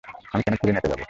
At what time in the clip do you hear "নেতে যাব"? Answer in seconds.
0.73-0.99